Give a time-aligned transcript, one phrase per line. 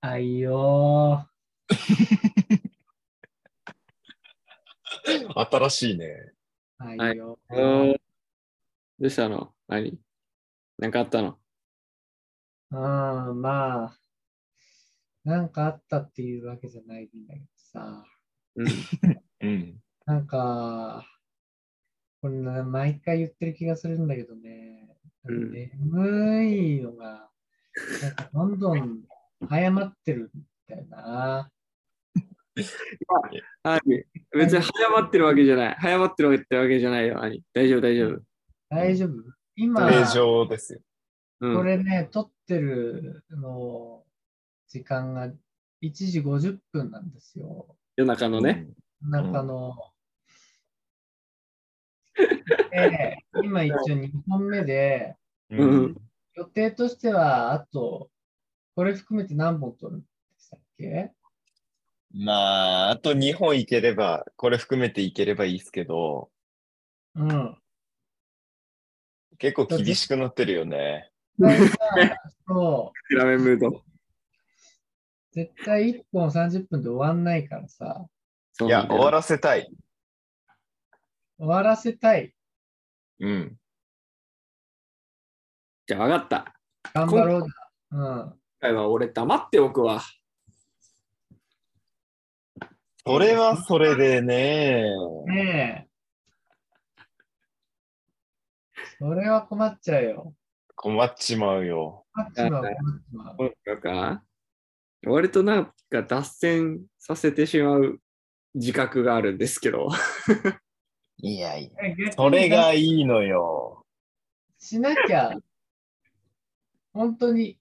[0.00, 1.28] あいよ
[5.34, 6.32] 新しいね。
[6.80, 7.02] ー。
[7.02, 7.96] あいよど
[9.00, 9.52] うしたの？
[9.66, 9.98] 何？
[10.78, 11.36] なんかあったの？
[12.70, 13.98] うん、まあ、
[15.24, 18.04] なんかあったっていうわけじゃないんだけどさ、
[18.54, 18.66] うん。
[19.40, 19.82] うん。
[20.06, 21.04] なんか、
[22.20, 27.28] これな毎回言ってる気がするんだけどね、うん眠いのが、
[28.02, 29.08] なんかどんどん
[29.46, 30.30] 早まってるん
[30.68, 31.50] だよな。
[33.62, 33.82] はい。
[34.36, 35.76] 別に早まってるわけじゃない。
[35.78, 36.36] 早まってるわ
[36.68, 37.42] けじゃないよ、兄。
[37.52, 38.22] 大丈夫、大丈夫。
[38.68, 39.12] 大丈夫？
[39.56, 40.80] 今、正常ですよ。
[41.40, 41.56] うん。
[41.56, 44.04] これね、撮ってるの
[44.68, 45.34] 時間が1
[45.92, 47.76] 時50分なんですよ。
[47.96, 48.68] 夜中のね。
[49.00, 49.74] 中の。
[52.70, 55.16] で、今一応2本目で、
[55.50, 55.96] うん。
[56.34, 58.10] 予定としては、あと、
[58.78, 60.06] これ含めて何本撮るんで
[60.38, 61.10] したっけ？
[62.14, 66.30] まあ、あと2本いければ、これ含めていければいいですけど、
[67.16, 67.58] うん。
[69.38, 71.10] 結構厳しくなってるよね。
[71.40, 73.82] 絶対さそう、ラメムード。
[75.32, 78.06] 絶対1本30分で終わんないからさ、
[78.60, 79.68] いや、終わらせたい。
[81.36, 82.32] 終わらせたい。
[83.18, 83.56] うん。
[85.88, 86.54] じゃあ、分かった。
[86.94, 87.48] 頑張ろうだ。
[87.90, 88.34] うん。
[88.60, 90.02] 今回は俺黙っておくわ。
[93.06, 94.82] それはそれでね。
[95.26, 95.88] ねえ。
[98.98, 100.34] それは困っちゃうよ。
[100.74, 102.04] 困っちまうよ。
[102.12, 102.76] 困っちまう、困っち
[103.12, 103.54] まう。
[103.64, 104.24] なんか、
[105.06, 108.00] 割となんか脱線させてしまう
[108.56, 109.88] 自覚があるんですけど。
[111.18, 112.12] いやいや。
[112.12, 113.86] それがいいのよ。
[114.58, 115.30] しなきゃ、
[116.92, 117.56] 本当に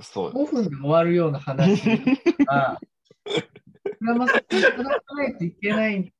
[0.00, 0.32] そう。
[0.32, 1.80] 5分で終わるような話
[2.44, 2.80] が、
[3.26, 6.12] 膨らませていたないといけない。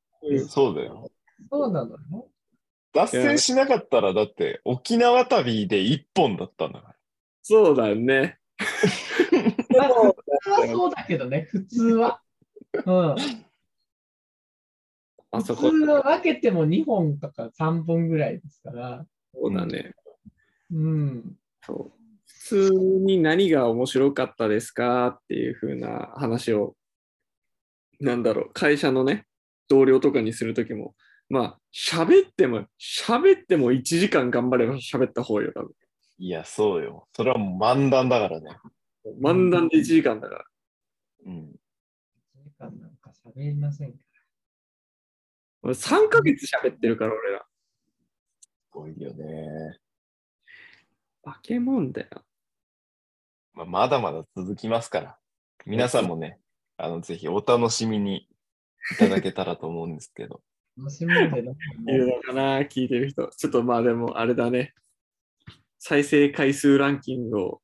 [0.48, 1.10] そうだよ。
[1.50, 2.28] そうなのよ。
[2.92, 6.96] 脱線しなかったら、だって沖縄旅で1本だったんだから。
[7.42, 8.38] そうだよね。
[9.70, 12.20] まあ、普通はそうだけどね、普通は。
[12.84, 13.16] うん。
[15.30, 19.06] あそこ普通、は分けても2本とか3本ぐらいですから。
[19.34, 19.94] そうだね。
[20.72, 21.36] うん。
[22.48, 26.76] 通に何が面白かったですかっていう風な話を、
[28.00, 29.26] なんだろう、会社のね、
[29.68, 30.94] 同僚とかにするときも、
[31.28, 35.72] まあ、喋っても、喋っても1時間頑張れば喋った方よ、多分。
[36.18, 37.06] いや、そうよ。
[37.12, 38.56] それはもう漫談だからね。
[39.20, 40.44] 漫談で1時間だから。
[41.26, 41.34] うん。
[41.34, 43.98] 1時間なんか喋りませんか？
[45.62, 47.44] 俺3ヶ月喋ってるから、俺ら。
[48.40, 49.78] すごいよね。
[51.22, 52.08] 化け物だよ。
[53.58, 55.18] まあ、まだまだ続きますから。
[55.66, 56.38] 皆さんもね、
[56.76, 58.28] あの、ぜひお楽しみに
[58.92, 60.42] いただけたらと思うんですけど。
[60.76, 61.56] 楽しみでね。
[61.88, 63.28] いるのかな、聞いてる人。
[63.36, 64.74] ちょっとまあでも、あれだね。
[65.80, 67.60] 再生回数ランキングを、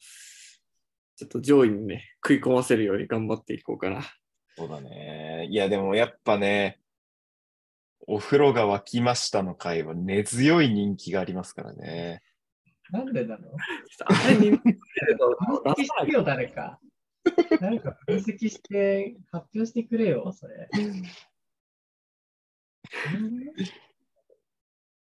[1.17, 4.03] ちょっと上位にね、食い込ませるように頑張っていこうかな。
[4.57, 5.47] そうだね。
[5.49, 6.81] いや、でもやっぱね、
[8.09, 12.21] お風呂が沸きましたの回は根強い人気がありますからね。
[12.91, 13.49] なんでなの？
[14.07, 16.79] あれに、分析してよ、誰か。
[17.61, 20.69] 誰か分析して発表してくれよ、それ。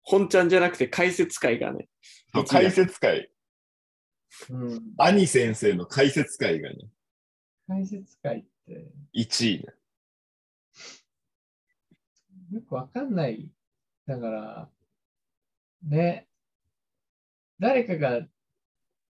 [0.02, 1.90] 本ちゃんじゃなくて解説会がね、
[2.48, 3.30] 解説会、
[4.50, 6.90] うん、兄先生の解説会がね、
[7.68, 9.66] 解説会って1位ね。
[12.54, 13.50] よくわかんない。
[14.06, 14.70] だから、
[15.88, 16.28] ね、
[17.64, 18.20] 誰かが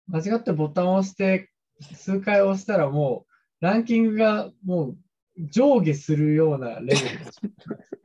[0.07, 1.49] 間違ってボタンを押して、
[1.95, 3.25] 数回押したらも
[3.61, 4.97] う、ランキングがもう
[5.37, 6.99] 上下するようなレベルで
[7.31, 7.41] す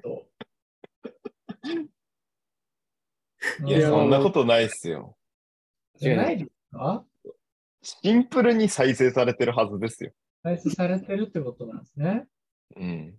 [0.04, 0.28] と。
[3.66, 5.16] いや、いやそんなことないっすよ。
[5.98, 7.04] じゃないですか
[7.82, 10.12] シンプルに再生されてるはずですよ。
[10.44, 12.24] 再生されてるってことなんですね。
[12.76, 13.18] うん。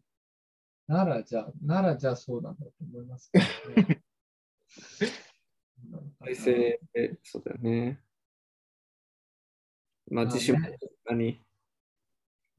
[0.88, 3.39] ならじゃあ、ならじゃあそうなんだと思いますけ
[3.75, 4.01] どね。
[6.19, 6.79] 再生、
[7.24, 8.01] そうだよね。
[10.09, 10.59] まあ、自信も
[11.06, 11.41] 何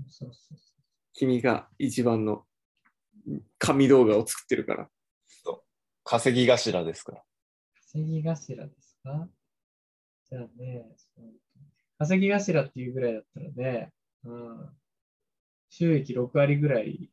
[0.09, 0.75] そうそうそ
[1.15, 2.47] 君が一番の
[3.59, 4.89] 神動画を作ってるから。
[6.05, 7.23] 稼ぎ頭ですから。
[7.93, 9.29] 稼ぎ頭ですか？
[10.31, 11.25] じゃあね、そう
[11.99, 13.93] 稼ぎ頭っていうぐらいだったらね、
[14.25, 14.71] うん、
[15.69, 17.11] 収益6割ぐらい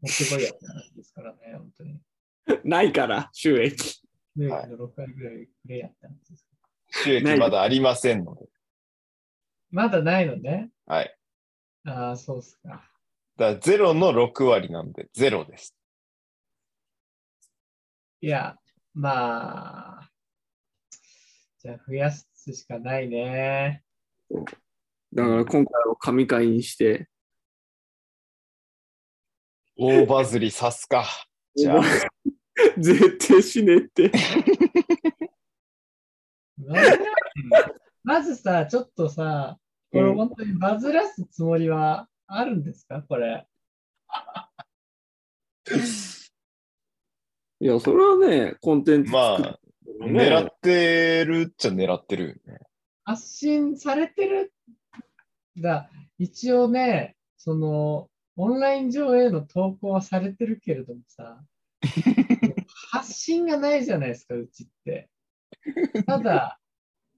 [0.00, 2.00] 持ってこいやって話ですからね、本当に。
[2.64, 4.01] ないから、収益。
[4.36, 6.46] 収益の6割ぐらいくれやって話です。
[7.04, 8.46] 収益まだありませんので。
[9.70, 10.70] まだないのね。
[10.86, 11.16] はい。
[11.84, 12.88] ああ、そうっすか。
[13.36, 15.74] だから0の6割なんで0です。
[18.20, 18.56] いや、
[18.94, 20.10] まあ、
[21.58, 23.82] じゃあ増やすしかないね。
[25.12, 27.08] だから今回は神回にして、
[29.76, 31.04] 大バズりさすか。
[31.56, 31.82] じゃあ、
[32.78, 34.12] 絶対しねえって。
[38.04, 39.58] まずさ、ちょっとさ、
[39.90, 43.02] これうん本当にバズらすつもりはあるんですか？
[43.02, 43.46] これ。
[47.60, 49.58] いや、それはね、コンテンツまあ、
[50.00, 52.58] 狙ってるっちゃ狙ってるよね。
[53.04, 54.52] 発信されてる？
[55.58, 55.88] だ
[56.18, 61.40] 一応ね、その、オンライン上への投稿はされてるけれどもさ、
[62.92, 65.08] 発信がないじゃないですか、うちって。
[66.06, 66.60] ただ、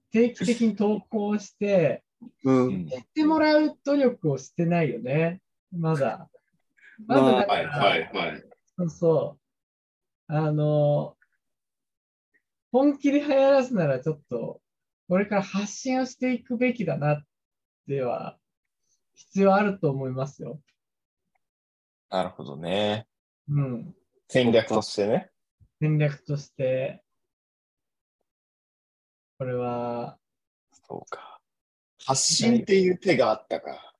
[0.09, 2.01] 定期的に投稿して、
[2.45, 2.85] うん。
[2.85, 5.41] ってもらう努力をしてないよね、
[5.73, 6.29] まだ。
[7.05, 8.09] まだまあだから、はい。
[8.77, 9.37] そうそ
[10.29, 10.33] う。
[10.33, 11.17] あの、
[12.71, 14.61] 本気で流行らすならちょっと、
[15.09, 17.23] これから発信をしていくべきだなっ
[17.89, 18.37] ては、
[19.13, 20.61] 必要あると思いますよ。
[22.09, 23.07] なるほどね。
[23.49, 23.95] うん。
[24.29, 25.31] 戦略としてね。
[25.79, 27.03] 戦略として、
[29.37, 30.17] これは、
[30.87, 31.39] そうか。
[32.05, 33.93] 発信っていう手があったか。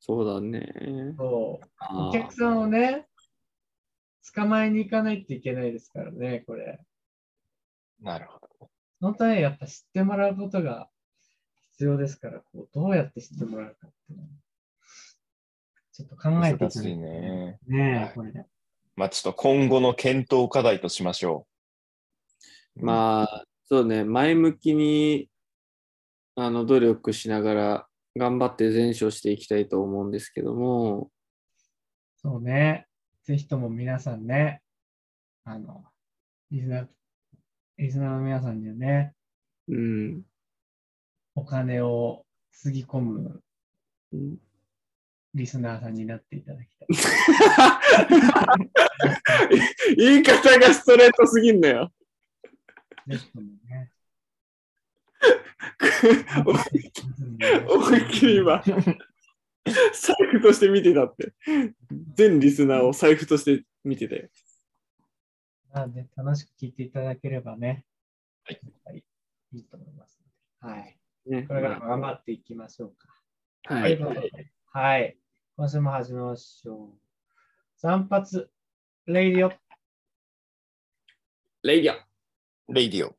[0.00, 1.14] そうだね。
[1.16, 3.06] そう、お客さんをね、
[4.34, 6.78] 捕まえに行かないといけないですからね、これ。
[8.00, 8.70] なるほど。
[9.00, 10.88] そのためにやっぱ知ってもらうことが
[11.72, 14.26] 必要ですから、こうどうやって知ってもらうかっていうのを
[15.92, 17.58] ちょっと考えていかないと難しいね。
[17.66, 18.44] ねえ、はいこれで。
[18.96, 21.46] まあちょっと今後の検討課題としましょ
[22.76, 22.86] う。
[22.86, 25.28] まあ、そうね、前向きに
[26.36, 27.86] あの努力しながら
[28.16, 31.10] 頑張って前処していきたいと思うんですけども、
[32.16, 32.86] そうね。
[33.24, 34.62] ぜひとも皆さんね、
[35.44, 35.84] あの、
[36.50, 36.86] リスナー、
[37.78, 39.12] リスナーの皆さんにはね、
[39.68, 40.22] うん。
[41.34, 43.42] お金をつぎ込む
[44.12, 44.36] うん
[45.34, 46.88] リスナーさんになっていただきたい。
[49.96, 51.92] 言い方がストレートすぎんのよ。
[53.06, 53.90] ね。
[57.68, 61.32] 思いっきり今、財布として見てたって。
[62.14, 64.28] 全リスナーを財布として見てたよ。
[65.72, 67.84] なので、楽しく聞いていただければね、
[68.44, 69.04] はいはい、
[69.52, 70.20] いいと思います
[70.62, 70.74] ので。
[70.76, 70.98] はい。
[71.26, 73.74] ね、これからも頑張っていきましょうか。
[73.74, 73.98] はい。
[73.98, 74.30] とい
[74.72, 75.16] はい。
[75.56, 77.03] 今週も始めましょう。
[77.84, 78.24] 散髪、
[79.04, 79.52] radio。
[81.62, 83.14] radio。radio。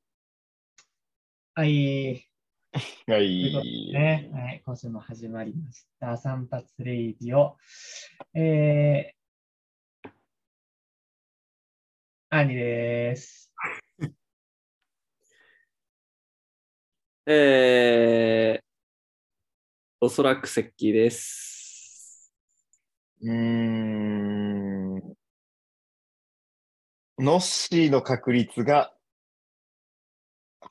[1.54, 2.28] はい。
[2.74, 3.92] はとい。
[3.94, 4.64] ね、はい。
[4.66, 6.18] 今週も始まりました。
[6.18, 7.58] 散髪 radio。
[8.34, 10.10] えー、
[12.32, 13.54] 兄です。
[17.28, 18.64] えー、
[20.02, 22.34] おそらく石器です。
[23.22, 24.45] うーん。
[27.18, 28.94] ノッシーの確率が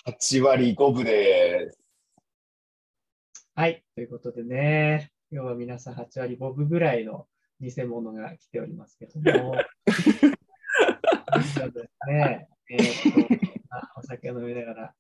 [0.06, 1.78] 8割5分です。
[3.54, 3.82] はい。
[3.94, 7.26] ということでね、今日は皆さん8割5分ぐらいの
[7.60, 9.54] 偽物が来ておりますけども。
[11.54, 12.48] そうですね。
[12.70, 13.20] えーと
[13.70, 14.94] まあお酒を飲みながら、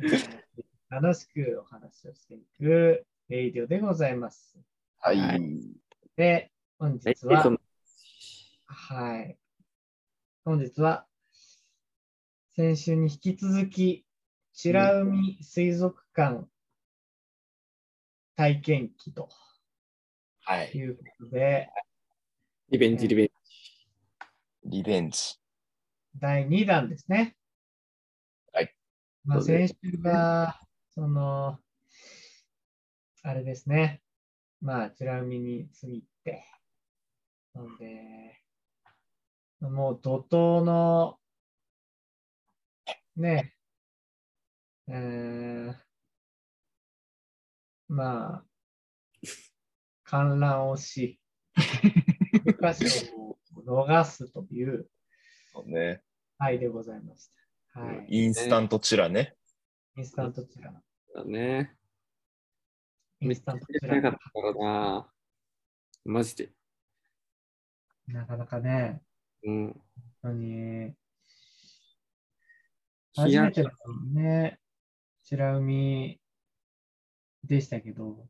[0.00, 0.44] えー
[0.90, 4.56] 楽しくお話をしていくレイディオでございます。
[5.00, 5.18] はい。
[5.18, 5.40] は
[6.14, 7.58] で、本え日は、
[8.66, 9.36] はい。
[10.44, 11.06] 本日は、
[12.54, 14.04] 先週に引き続き、
[14.62, 16.46] 美ら海水族館
[18.36, 19.30] 体験記と
[20.44, 20.70] はい。
[20.74, 21.70] いうことで、
[22.68, 23.28] リベンジ、リベン
[24.66, 25.40] リベンジ。
[26.20, 27.36] 第2弾ですね。
[28.52, 28.74] はい。
[29.24, 30.60] まあ、先週が、
[30.94, 31.58] その、
[33.22, 34.02] あれですね。
[34.60, 36.44] まあ、美ら海に過ぎて、
[37.54, 38.43] なんで、
[39.70, 41.18] もう怒涛の、
[43.16, 43.54] ね、
[44.88, 45.74] えー、
[47.88, 48.44] まあ、
[50.04, 51.18] 観覧をし、
[51.56, 54.88] 一箇所を逃すという
[55.66, 56.02] ね。
[56.38, 57.30] 回でございまし
[57.72, 57.80] た。
[57.80, 58.06] はい。
[58.08, 59.34] インスタントチラね。
[59.96, 60.72] インスタントチラ。
[61.14, 61.74] トだね。
[63.20, 65.08] インスタントチラかったからな。
[66.04, 66.50] マジで。
[68.08, 69.00] なかなかね、
[69.44, 69.66] うん。
[69.66, 69.82] 本
[70.22, 70.94] 当に、
[73.16, 73.70] 初めての
[74.12, 74.58] ね、
[75.22, 76.20] 白海
[77.44, 78.26] でしたけど、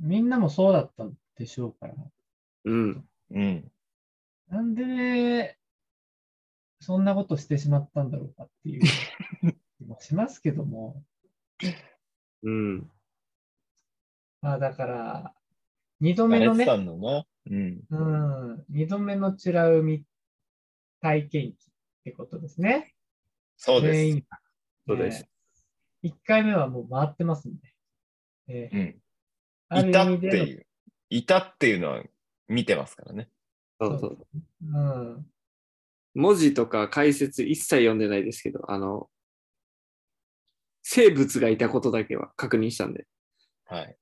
[0.00, 1.94] みんなもそうだったでしょうから。
[2.64, 3.08] うん。
[3.30, 3.72] うん。
[4.48, 5.58] なんで、
[6.80, 8.82] そんなことしてしまったんだろうかっていう
[9.78, 11.02] 気もしますけども。
[12.42, 12.90] うん。
[14.40, 15.34] まあだから、
[16.00, 17.24] 二度目のねやれて、たんだな。
[17.50, 17.80] うん。
[17.90, 20.04] うん、二度目のチュラ海
[21.06, 21.54] 体験記っ
[22.04, 22.92] てことですね。
[23.56, 23.92] そうです。
[23.92, 24.24] 全員
[24.88, 25.24] そうです。
[26.02, 27.74] 一回目はもう回ってますんで。
[28.48, 28.76] えー
[29.72, 29.88] うん。
[29.90, 30.66] いたっていう。
[31.10, 32.02] いたっていうのは
[32.48, 33.28] 見てますからね。
[33.80, 34.26] そうそう。
[34.64, 35.26] うん。
[36.14, 39.08] 文字とか解説一切読んでないですけど、あの、
[40.82, 43.06] 生物がいたことだけは確認したんで。
[43.66, 43.96] はい。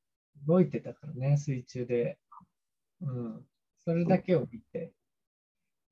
[0.47, 2.19] 動いてたからね、水中で。
[3.03, 3.47] うん。
[3.85, 4.95] それだけを見て、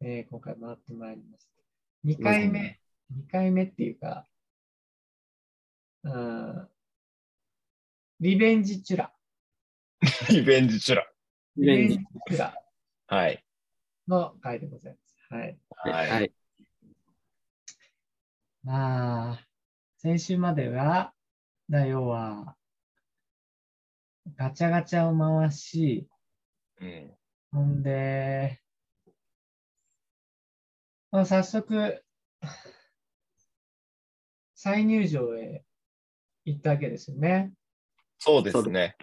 [0.05, 1.53] えー今回回ってまいりました。
[2.05, 2.81] 2回目、
[3.17, 4.27] 2回目っていうか、
[6.03, 6.69] うん、
[8.19, 9.13] リベンジチュラ。
[10.29, 11.07] リベンジチュラ。
[11.57, 11.99] リベンジ。
[11.99, 12.53] チュラ
[13.07, 13.45] はい。
[14.09, 15.17] の回でございます。
[15.31, 15.59] はい。
[15.71, 16.11] はい。
[16.11, 16.33] はい。
[18.65, 19.49] まあ、
[19.99, 21.13] 先週までは、
[21.71, 22.57] だ要は、
[24.35, 26.09] ガチャガチャを回し、
[26.81, 27.11] うん。
[27.53, 28.62] ほんで、
[31.13, 32.03] まあ、早速、
[34.55, 35.63] 再入場へ
[36.47, 37.53] 行ったわけですよね。
[38.19, 38.97] そうですね。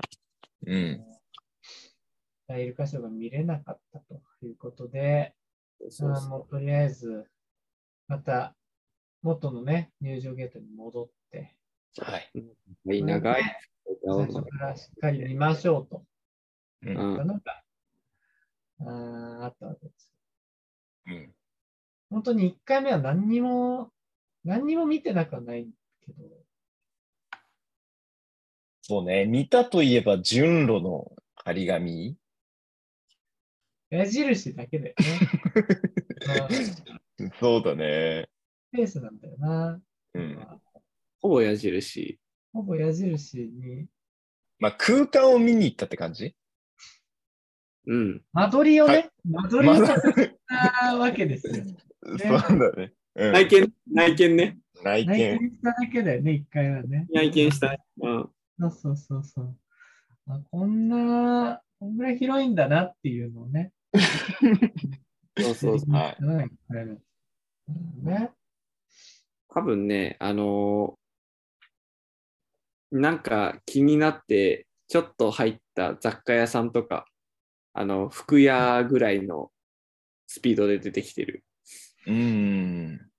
[0.65, 1.05] うん。
[2.49, 5.35] イルカショーが見れなかったということで、
[5.79, 7.27] そうそうあもうとりあえず、
[8.07, 8.55] また
[9.21, 11.55] 元のね、入場ゲートに戻って、
[11.99, 12.31] はい。
[12.85, 13.43] はい、長い。
[14.03, 16.03] 最初からしっかり見ましょうと。
[16.81, 16.89] う。
[16.89, 17.27] うんん。
[17.27, 17.63] のが、
[18.79, 20.11] あーあったわけです。
[21.05, 21.35] うん。
[22.09, 23.91] 本当に1回目は何にも、
[24.43, 25.67] 何にも見てなくはない
[26.05, 26.23] けど、
[28.81, 29.25] そうね。
[29.25, 32.17] 見たといえば、順路の張り紙。
[33.91, 35.19] 矢印だけだよね。
[37.19, 38.27] う んそうだね。
[38.71, 39.79] ペースなんだよな。
[40.13, 40.47] うん。
[41.21, 42.19] ほぼ矢印。
[42.53, 43.85] ほぼ矢印に、
[44.57, 46.35] まあ、空間を見に行ったって感じ？
[47.85, 48.23] うん。
[48.33, 51.63] 間取りをはね、間取りをさせたわけですよ。
[52.03, 52.18] そう
[52.60, 52.94] だね。
[53.15, 53.32] うん。
[53.34, 54.58] 内見、内見ね。
[54.84, 55.39] 内内見。
[55.39, 57.08] 見しただけだよね、1回はね。
[57.12, 57.77] 内見した。
[58.01, 58.29] うん。
[58.60, 59.56] そうそうそうそう。
[60.27, 63.72] あこんな、こんぐらい広いんだなっていうのをね。
[65.39, 65.91] そうそうそう。
[65.91, 66.24] はい
[68.03, 68.32] ね。
[69.50, 71.00] 多分ね、あのー
[72.91, 77.06] なんか気になって、ちょっと入った雑貨屋さんとか、
[77.74, 79.51] あの、服屋ぐらいの
[80.25, 81.44] スピードで出てきてる。
[82.08, 83.12] うん。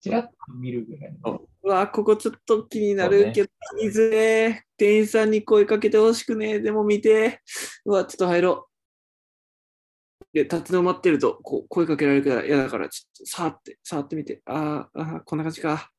[0.00, 1.48] ちらっと見るぐらいの。
[1.62, 3.50] うわ、ここちょっと気になるけど、
[3.82, 6.60] 見づれー店員さんに声かけてほしくねえ。
[6.60, 7.40] でも見て。
[7.84, 8.68] うわ、ちょっと入ろ
[10.20, 10.24] う。
[10.32, 14.42] で、立ち止まってると、こう声かけられるから嫌だから、ちょっと触って、触ってみて。
[14.44, 15.90] あーあー、こんな感じか。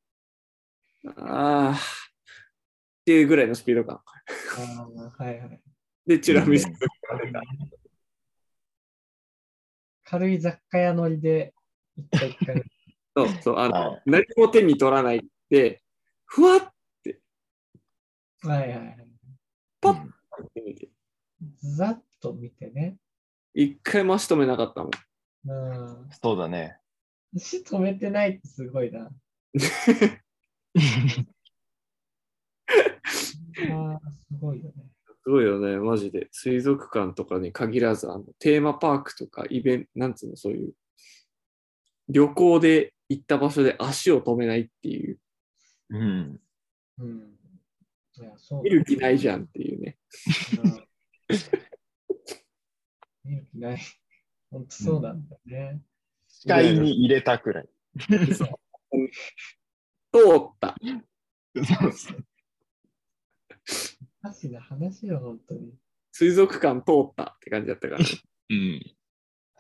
[1.18, 4.00] ああ、っていうぐらいのスピード感。
[4.06, 5.62] あーはいはい。
[6.06, 6.68] で、チュラミス。
[10.04, 11.54] 軽い雑貨屋乗りで。
[13.16, 15.82] そうそう、あの、はい何も手に取らないで、
[16.26, 16.74] ふわっ
[18.44, 19.08] はいはいはい。
[19.82, 20.04] パッ
[20.54, 20.90] て見て、
[21.62, 22.98] ざっと見てね。
[23.54, 24.92] 一回も足止めなかったもん。
[25.50, 25.54] う
[26.06, 26.10] ん。
[26.22, 26.80] そうだね。
[27.36, 29.10] 足止めてないってすごいな。
[33.72, 34.74] ああ、すごいよね。
[35.24, 36.28] すごいよね、マジで。
[36.32, 40.74] 水族館とかに限らず、あのテーマパークとかイベント、なんつうの、そういう
[42.10, 45.20] 旅行で行った場所で足を止めないっていう、
[45.90, 46.40] うん。
[47.00, 47.38] うん。
[48.20, 49.98] いや、そう見る気ないじゃんっていうね。
[50.64, 50.88] うん
[53.24, 53.80] 見る気ない。
[54.50, 55.82] 本当そうなんだよね。
[56.30, 57.70] 視界に入れたくらい。
[58.00, 58.54] 通っ
[60.60, 60.76] た。
[61.56, 62.26] そうそう
[64.24, 65.74] おかしな話よ、本当に。
[66.12, 68.06] 水族館通ったって感じだったから、ね。
[68.50, 68.82] うん。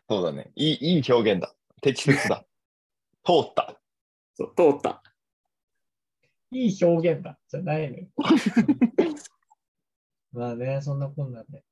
[0.09, 0.51] そうだね。
[0.55, 1.53] いい、いい表現だ。
[1.81, 2.45] 適切だ。
[3.23, 3.81] 通った。
[4.35, 5.03] そう通った。
[6.51, 8.07] いい表現だ、じゃないのよ。
[10.31, 11.63] まあね、そんなこんなで。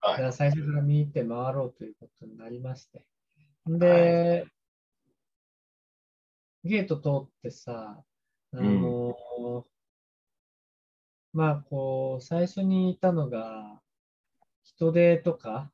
[0.00, 3.04] はいじゃあ最初から見て回ろうということになりまして。
[3.66, 4.46] で、
[6.64, 8.04] ゲート通ってさ、
[8.52, 9.66] あのー
[11.32, 13.82] まあこう、最初にいたのが、
[14.64, 15.70] 人手とか、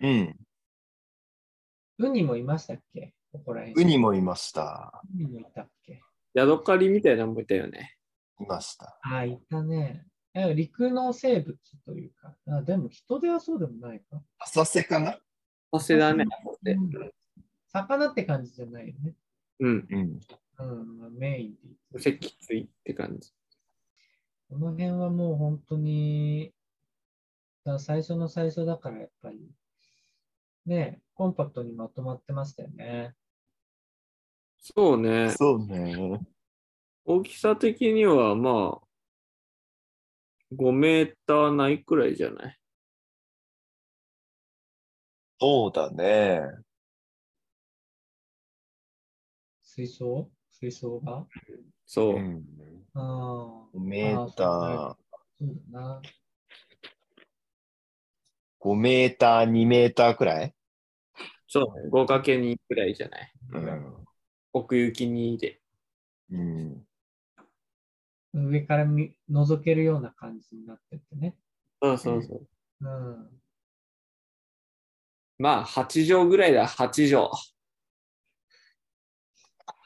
[0.00, 0.36] うん。
[1.98, 3.13] ウニもいましたっけ？
[3.34, 3.82] ここら辺。
[3.82, 5.02] ウニもいました。
[5.12, 6.00] ウニもいたっけ？
[6.34, 7.96] ヤドカリみたいなのもいたよね。
[8.40, 8.96] いました。
[9.02, 10.06] ああ、いたね。
[10.34, 14.22] え陸の生物というか、あでも人ではそうでもないか。
[14.38, 15.18] 浅瀬かな？
[15.72, 16.26] 浅瀬だね。
[16.62, 17.12] でうん
[17.72, 19.14] 魚って感じじゃないよね。
[19.58, 19.86] うん。
[19.90, 20.20] うん。
[20.60, 21.54] うん、まあメイン
[21.90, 23.32] で脊椎って感じ。
[24.48, 26.52] この辺はもう本当に、
[27.64, 29.50] だ最初の最初だからやっぱり、
[30.66, 33.14] ね、コンパクトにまとまってましたよね。
[34.66, 35.28] そうね。
[35.28, 36.20] そうね。
[37.04, 38.86] 大きさ的にはまあ、
[40.54, 42.58] 5メーターないくらいじゃない？
[45.40, 46.64] そうだね。
[49.62, 50.30] 水槽？
[50.50, 51.26] 水槽が？
[51.84, 52.18] そうう。
[52.20, 52.44] ん。
[52.94, 54.96] ああ、5メーター、
[55.38, 56.02] そうだな。
[58.60, 60.54] 5メーター、2メーターくらい？
[61.48, 61.90] そう。
[61.90, 63.32] 5×2 くらいじゃない？
[63.52, 63.73] うん。
[64.54, 65.60] 奥行き2で。
[66.30, 66.86] うん。
[68.32, 71.36] 上から見覗けるような感じになっててね。
[71.82, 72.48] そうそうそう。
[72.80, 73.40] うん。
[75.38, 77.28] まあ、8畳ぐらいだ、8畳。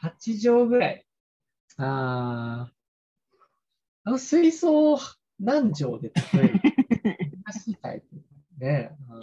[0.02, 1.06] 8畳ぐらい。
[1.78, 2.72] ああ。
[4.04, 4.98] あの水槽を
[5.40, 6.60] 何畳で例える
[7.44, 8.16] 難しいタイプ。
[8.58, 9.22] ねうん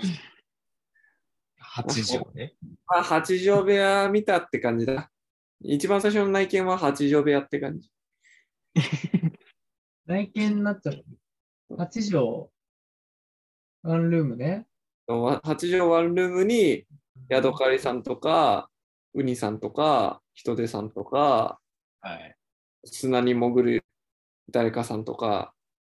[1.60, 2.56] 8畳ね。
[2.88, 5.12] まあ、8畳部屋見たって感じだ。
[5.62, 7.90] 一番最初の内見は8畳部屋って感じ。
[10.06, 11.06] 内見になっちゃう。
[11.70, 12.50] 8畳、
[13.84, 14.68] ワンルームね。
[15.08, 16.86] 8畳ワンルームに、
[17.30, 18.70] ヤドカリさんとか、
[19.14, 21.60] ウニさんとか、ヒトデさんとか、
[22.02, 22.38] はい。
[22.84, 23.86] 砂に潜る
[24.52, 25.54] 誰かさんとか、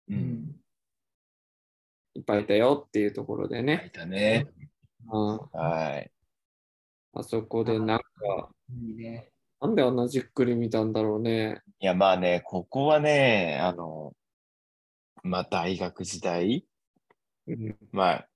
[0.08, 0.14] う。
[0.14, 0.60] うんん。
[2.14, 3.90] いっぱいいたよっていうところでいね。
[3.92, 4.46] たね。
[5.10, 6.10] うん、はい。
[7.14, 9.30] あそこでなんか、いいね。
[9.60, 11.62] なんであんなじっくり見たんだろうね。
[11.80, 14.14] いや、まあね、ここはね、あの、
[15.22, 16.64] まあ大学時代、
[17.48, 18.28] うん、まあ、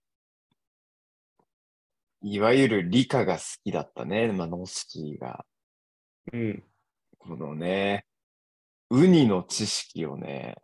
[2.23, 5.45] いわゆる理科が好きだったね、まあ、ノースキーが。
[6.33, 6.63] うん、
[7.19, 8.07] このね、
[8.91, 10.57] ウニの知識をね、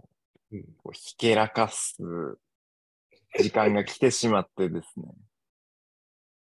[0.50, 1.98] うんこうひけらかす
[3.38, 5.12] 時間が来てしまってですね。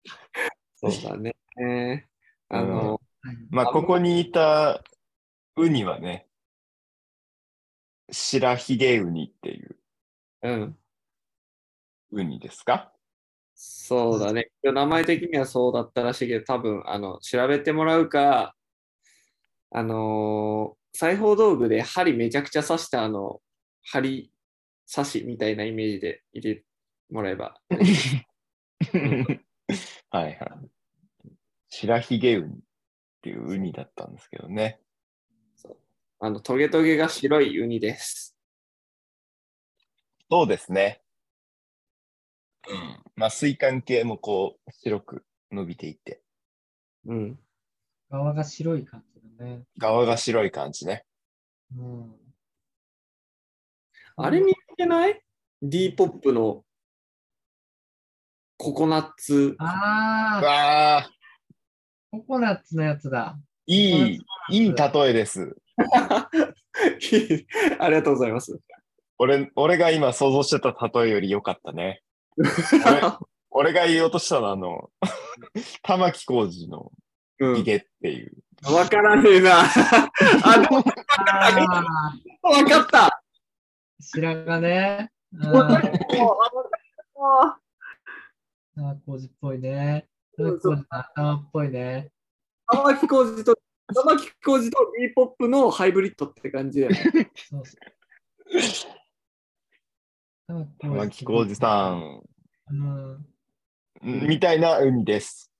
[0.76, 2.08] そうだね。
[2.48, 3.00] あの、
[3.50, 4.82] まあ、ここにいた
[5.56, 6.26] ウニはね、
[8.10, 9.76] 白ひげウニっていう
[10.42, 10.78] うん、
[12.10, 12.92] ウニですか？
[13.54, 14.50] そうだね。
[14.62, 18.56] 名前的にはそうだったらしいけど、多分あの調べてもらうか、
[19.70, 23.40] あのー裁縫道具で針めちゃくちゃ刺したあの
[23.82, 24.30] 針
[24.94, 26.64] 刺しみたいなイメージで入れて
[27.10, 27.58] もらえば。
[30.10, 30.36] はいはい。
[31.70, 32.60] 白ひげウニ
[33.22, 34.80] っていうウニだったんですけどね。
[36.18, 38.36] あのトゲトゲが白いウニです。
[40.28, 41.00] そうですね。
[42.68, 42.98] うん。
[43.14, 46.20] まあ、水管系もこう、白く伸びていて、
[47.06, 47.38] うん。
[48.10, 49.62] 側が白い感じだね。
[49.78, 51.04] 側が白い感じね。
[51.76, 52.12] うん。
[54.16, 55.22] あれ見てない
[55.62, 56.64] ?D ポップの
[58.56, 59.34] ココナッツ。
[59.34, 61.10] うああ、
[62.12, 63.38] ココナッツのやつだ。
[63.64, 64.20] いい、
[64.50, 65.56] いい例えです。
[67.78, 68.60] ありがとうございます。
[69.16, 72.02] 俺、俺が今想像してた例えより良かったね。
[73.50, 74.90] 俺が言おうとしたのは、あの、
[75.82, 76.92] 玉置浩二の
[77.38, 78.36] うんヒゲっていう。
[78.62, 79.62] わからねえな。
[79.62, 79.66] あ、
[80.60, 80.90] でもわか
[82.82, 83.22] った。
[84.00, 85.10] 白髪ね。
[85.40, 85.48] あ
[88.76, 90.10] あ、工事っぽいね。
[90.38, 92.10] 頭っぽいね。
[92.70, 93.58] 玉置浩二と、
[93.94, 97.30] 玉置浩二と D ポップのハイブリッドって感じだよね。
[97.34, 97.76] そうそ
[100.48, 100.68] う。
[100.78, 102.22] 玉置浩二さん、
[102.70, 103.26] うん。
[104.28, 105.52] みたいなウニです。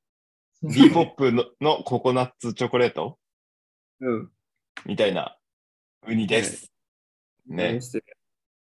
[0.61, 3.19] そう D ポップののココナッツチョコレート？
[4.01, 4.33] うん。
[4.87, 5.39] みたいな
[6.07, 6.73] ウニです。
[7.47, 7.79] ね。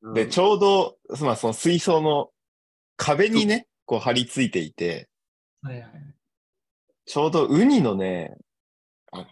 [0.01, 2.29] うんで、ちょうど、まあ、その水槽の
[2.95, 5.09] 壁にね、こう張り付いていて、
[5.65, 5.89] はいはい。
[7.05, 8.37] ちょうどウニのね、
[9.11, 9.25] あの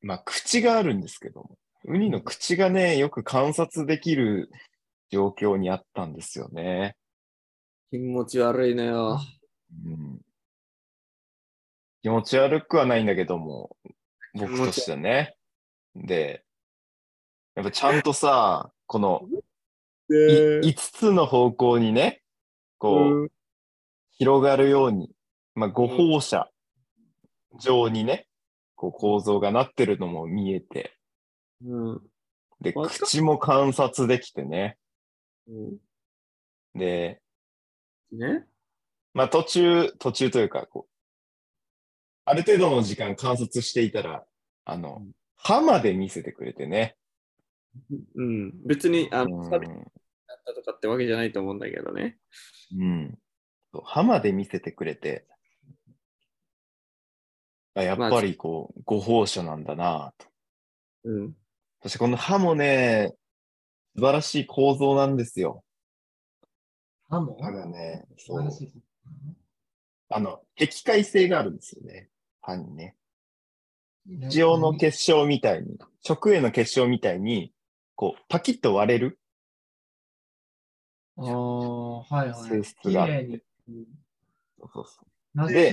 [0.00, 4.50] まあ、口があるんですけども、ウニの口がね、よく観察できる
[5.10, 6.96] 状況にあったんですよね。
[7.90, 9.20] 気持ち悪いのよ。
[9.84, 10.20] うん、
[12.00, 13.76] 気持ち悪くはないんだけども、
[14.32, 15.36] 僕としてね。
[15.94, 16.44] で、
[17.56, 19.28] やっぱちゃんとさ、この
[20.08, 22.22] いで5つの方向にね、
[22.78, 23.30] こう、うん
[24.22, 25.10] 広がるように、
[25.54, 26.50] まあ、五放射
[27.60, 28.26] 状にね、
[28.74, 30.96] こう構造がなってるのも見えて、
[31.64, 32.00] うん。
[32.60, 34.76] で、口も観察できてね、
[35.48, 35.76] うん
[36.74, 37.20] で、
[38.12, 38.44] ね。
[39.14, 40.92] まあ途中、途中というか、こう、
[42.24, 44.24] ある程度の時間観察していたら、
[44.64, 45.02] あの、
[45.36, 46.96] 歯まで見せてくれてね。
[48.14, 48.52] うん。
[48.64, 49.76] 別に、あの、うんサビだっ
[50.46, 52.18] たとかってわけじゃないと思うんだけどね。
[52.78, 53.18] うん。
[53.84, 55.26] 歯まで見せてくれて、
[57.74, 60.26] あやっぱりこう、ご奉仕なんだなと。
[61.04, 61.36] うん。
[61.82, 63.14] そしてこの歯もね、
[63.96, 65.64] 素晴らしい構造なんですよ。
[67.08, 68.48] 歯も歯がね、そう。
[70.08, 72.08] あの、壁界性があるんですよね。
[72.40, 72.96] 歯にね。
[74.06, 77.52] ね塩の結晶みたいに、食塩の結晶みたいに、
[77.94, 79.18] こう、パキッと割れる
[81.16, 82.48] ああ、はいはい。
[82.48, 83.42] 性質があって
[84.58, 84.84] そうそう
[85.36, 85.72] そうで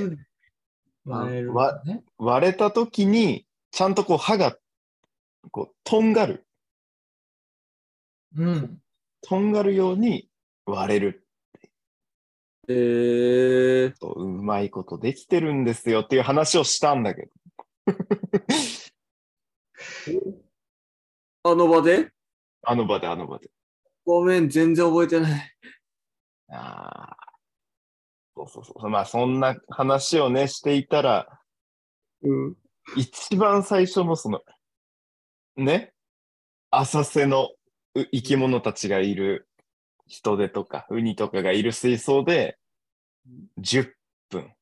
[1.05, 1.53] 割れる
[1.85, 2.03] ね。
[2.17, 4.57] 割れた時に、ちゃんとこう歯が、
[5.51, 6.45] こう、とんがる。
[8.35, 8.81] うん。
[9.21, 10.29] とんがるように
[10.65, 11.25] 割れる。
[12.67, 17.31] えー、とうまいことできてるんですよっていう話をしたんだけど。
[21.43, 22.11] あの場で？
[22.61, 23.49] あの場であの場で。
[24.05, 25.55] ごめん、全然覚えてない。
[26.49, 27.28] ああ。
[28.39, 28.89] そうそうそう。
[28.89, 31.27] まあそんな話をね、していたら、
[32.21, 32.55] うん。
[32.95, 34.41] 一番最初のその、
[35.57, 35.93] ね、
[36.71, 37.49] 浅瀬の
[37.95, 39.47] う生き物たちがいる
[40.07, 42.57] 人手とかウニとかがいる水槽で、
[43.59, 43.91] 10
[44.29, 44.53] 分。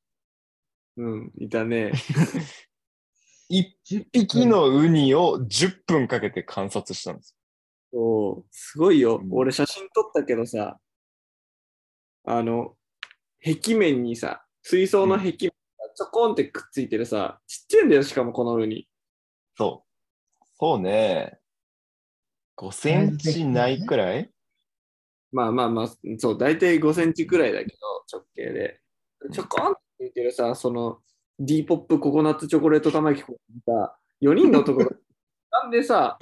[0.98, 1.92] うん、いたね。
[3.50, 7.38] 1 10匹のウニを10分かけて観察したんです。
[7.94, 9.30] そう、すごいようん。
[9.32, 10.80] 俺写真撮ったけどさ、
[12.26, 12.76] あの、
[13.44, 15.54] 壁面にさ、水槽の壁面が
[15.96, 18.88] ちょこんってくっついてるさ、ちっちゃいんだよ、しかもこのウニ。
[19.56, 20.46] そう。
[20.60, 21.40] そうね。
[22.58, 24.32] 5センチないくらい？
[25.32, 28.82] まあまあまあ、そう、大体5センチくらいだけど、直径で。
[29.32, 31.00] ちょこんってついてるさ、その、
[31.40, 34.90] D ポップココナッツチョコレート玉木こうさ、4人の男が、
[35.52, 36.18] なんでさ、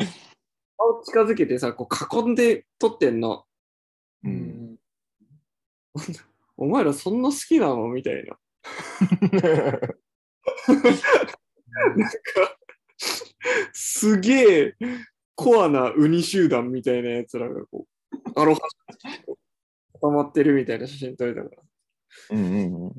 [0.78, 3.46] 顔近づけてさ、こう囲んで撮ってんの。
[4.24, 4.30] う。
[4.30, 4.34] うん
[4.74, 4.80] ん。
[6.58, 7.90] お前らそんな好きなの？
[7.90, 8.38] みたいな。
[10.68, 12.58] なんか、
[13.74, 14.76] すげえ
[15.36, 18.62] コアなウニ集団みたいなやつらがこう、アロハ
[19.94, 21.62] 固まってるみたいな写真撮れたから。
[22.32, 22.94] うんうんうん。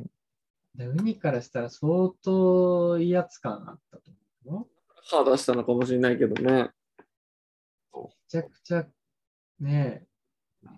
[0.75, 4.11] でウニからしたら相当威圧感あったと
[4.45, 4.69] 思うよ。
[5.09, 6.71] 歯出したのかもしれないけどね。
[7.95, 8.87] めちゃくちゃ
[9.61, 10.07] ね
[10.64, 10.69] え、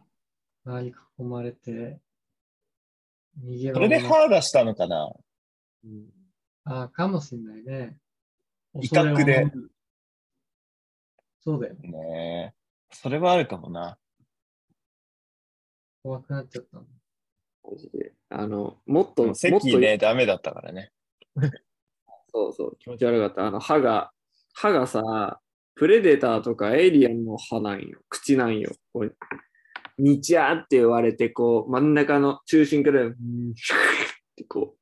[0.64, 1.99] 周り囲まれて、
[3.44, 5.12] 逃げそれで場も歯出したのかな？
[6.64, 7.98] ああ、かもしんないね。
[8.74, 9.70] 威嚇で恐れを守る
[11.40, 11.74] そうだよ。
[11.74, 12.94] ねえ。
[12.94, 13.98] それはあるかもな。
[16.03, 16.85] 怖くなっちゃったの。
[17.64, 20.92] マジであの、もっと、もっと、席ね、ダメだったからね。
[22.33, 23.46] そうそう、気持ち悪かった。
[23.46, 24.12] あの、歯が、
[24.53, 25.40] 歯がさ、
[25.74, 28.01] プレデターとかエイリアンの歯なんよ。
[28.09, 28.70] 口なんよ。
[28.92, 29.16] こう、
[29.99, 33.15] にちゃーって言われて、こう、真ん中の中心から、うん
[33.55, 33.83] シューっ
[34.37, 34.77] てこ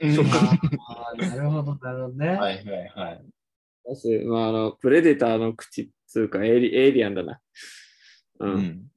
[0.00, 2.28] うんああ、なるほど、なるほどね。
[2.28, 4.26] はいはいはい。
[4.26, 7.40] まあ、あの、プレデターの口っつうか、エイリエイリアンだな。
[8.40, 8.54] うん。
[8.54, 8.88] うん。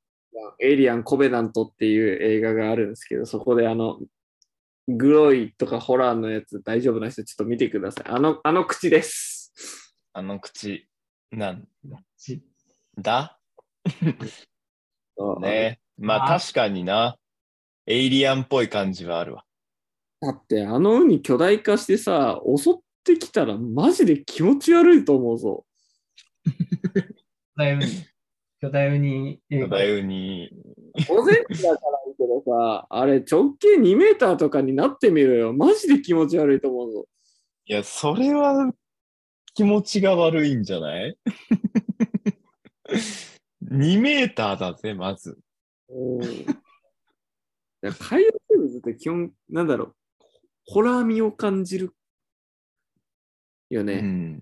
[0.60, 4.00] エイリアン・コベナントっていう映画があるんですけど、そこであの、
[4.88, 8.06] グロいとかホラーのやつ大丈夫な人ちょっと見てください。
[8.08, 9.54] あの、あの口です。
[10.14, 10.88] あの口、
[11.32, 11.68] なん？
[12.18, 12.44] ち
[12.98, 13.40] だ？
[15.42, 15.80] ね。
[15.98, 17.18] まああ確かにな。
[17.88, 19.44] エイリアンっぽい感じはあるわ。
[20.22, 25.66] だってあのウニ巨大化してさ、襲ってきたらマジで気持ち悪いと思うぞ。
[26.46, 27.04] 巨
[27.58, 27.86] 大ウニ。
[28.62, 29.40] 巨大ウニ。
[29.50, 30.50] 巨大ウニ。
[30.96, 35.54] 5センチだからいいけどさ、あれ直径2メーターとかになってみろよ。
[35.54, 37.06] マジで気持ち悪いと思うぞ。
[37.66, 38.72] いや、それは
[39.56, 41.18] 気持ちが悪いんじゃない？
[43.72, 45.40] 2メーターだぜ、まず。
[45.90, 46.24] うん。
[46.24, 46.46] い
[47.82, 49.96] や海洋生物って基本、なんだろう、
[50.66, 51.96] ホラー味を感じる
[53.70, 54.02] ようね。
[54.02, 54.42] ん。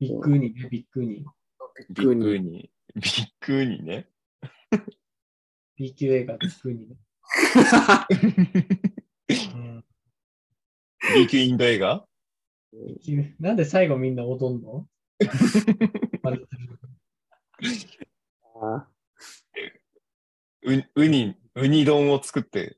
[0.00, 1.24] ビッグウニね、ビッグウニ。
[1.90, 2.70] ビッグウニ。
[2.94, 4.08] ビッグウニね。
[5.76, 6.96] B 級映画ビッグウニね。
[9.54, 9.84] うん、
[11.14, 12.04] B 級インド映画？
[13.38, 14.88] なんで最後みんな踊んの？
[20.62, 22.76] ウニ、ウニ丼を作って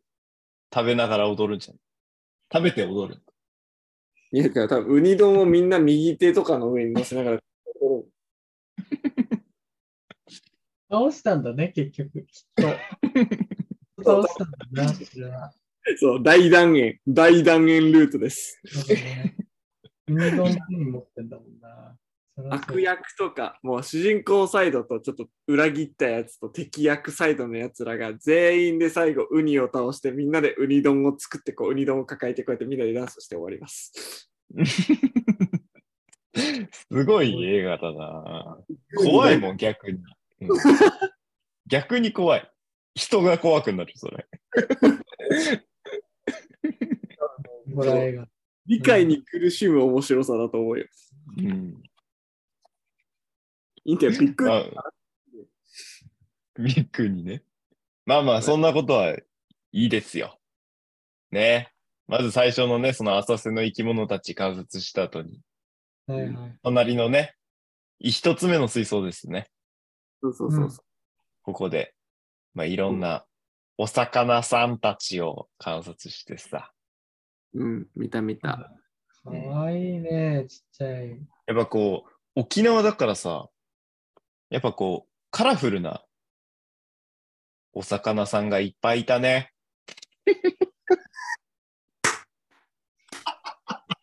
[0.73, 1.77] 食べながら踊るんじゃん。
[2.53, 3.23] 食べて踊る。
[4.33, 7.41] いや、多分ウニ丼をみんな右手とかの上に乗せながら。
[10.91, 12.25] 倒したんだね、結局。
[12.27, 12.63] きっと。
[14.05, 15.53] 倒したんだな、それは。
[15.97, 17.01] そう、大断言。
[17.09, 18.61] 大断言ルートです。
[20.07, 21.97] ウニ丼手に持ってんだもんな。
[22.51, 34.29] 悪役とか、もう主人公サイドとちょっと裏切ったやつと敵役サイドのやつらが全員で最後ウニを倒してみんなでウニ丼を作ってこうウニ丼を抱えてこうやってみんなでダンスして終わります。
[36.91, 38.59] すごい映画だな。
[38.97, 39.99] 怖いもん、逆に。
[39.99, 40.05] うん
[41.67, 42.51] 逆に怖い。
[42.95, 44.27] 人が怖くなる、それ。
[48.67, 50.87] 理解に苦しむ面白さだと思うよ。
[51.39, 51.83] うん。
[53.85, 54.51] いいんだよ、びっくり。
[54.51, 54.65] あ
[56.59, 57.43] ビッグにね。
[58.05, 59.23] まあまあ、そんなことはい
[59.73, 60.39] いですよ。
[61.31, 61.73] ね。
[62.07, 65.41] まず最初のね、その浅瀬の生き物たち観察した後に、
[66.07, 66.59] はいはい。
[66.63, 67.35] 隣のね、
[68.01, 69.49] 一つ目の水槽ですね。
[70.21, 70.83] そうそうそうそ
[71.43, 71.95] ここで、
[72.55, 73.25] まあいろんな
[73.79, 76.73] お魚さんたちを観察してさ、
[77.55, 77.65] う。
[77.65, 78.73] うん、見た見た。
[79.25, 81.11] かわいいね、ちっちゃい。
[81.47, 83.49] やっぱこう、沖縄だからさ、
[84.53, 86.05] やっぱこう、カラフルな
[87.73, 89.51] お魚さんがいっぱいいたね。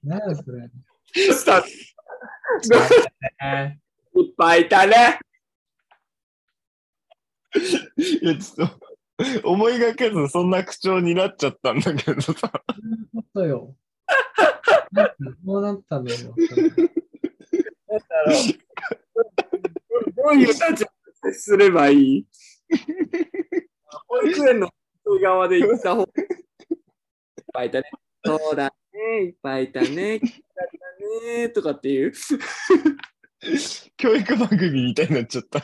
[0.02, 0.68] 何やそれ。
[4.16, 5.20] いっぱいいたね。
[8.22, 8.80] いや、ちょっ
[9.44, 12.34] と、思いがけずそんな口調になっちゃったんだけどさ。
[13.36, 13.76] そうよ。
[15.46, 16.34] こうなったんだよ。
[20.16, 20.86] どういう立場で
[21.24, 22.26] 接すればいい？
[24.08, 24.70] 保育園の
[25.22, 26.28] 側で行った方がいっ
[27.54, 27.92] ぱいいたね。
[28.26, 30.16] そうだね、いっぱいいたね。
[30.16, 30.32] いっぱいい
[31.30, 32.14] たねとかっていう。
[33.98, 35.64] 教育番組みたいになっちゃった。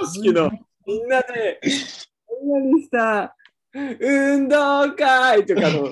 [0.00, 0.50] 常識の
[0.86, 1.60] みんなで、
[2.42, 3.36] みんなにした
[3.72, 5.90] 運動会とかの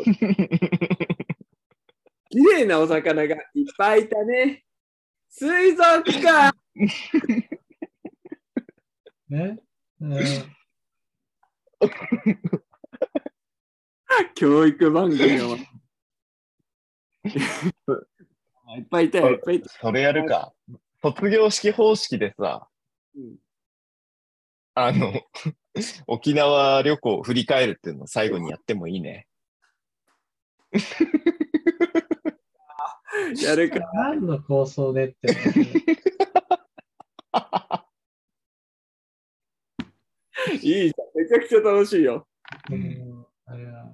[2.34, 3.40] 綺麗なお魚がいっ
[3.78, 4.64] ぱいいたね。
[5.30, 6.52] 水族館
[9.30, 9.60] ね。
[10.00, 10.16] うん
[14.34, 15.56] 教育番組を。
[15.56, 15.62] い
[18.80, 19.68] っぱいいたよ、いっぱいいた。
[19.68, 20.52] それやるか。
[21.02, 22.68] 卒業式方式でさ、
[23.14, 23.36] うん
[24.74, 25.12] あの、
[26.08, 29.28] 沖縄旅行を振り返るっていうのを最後にやってもいいね。
[33.42, 33.80] やるか。
[33.94, 35.28] 何の構想でって。
[40.62, 41.06] いいじゃん。
[41.14, 42.26] めちゃくちゃ楽しいよ。
[42.70, 43.92] うんあれは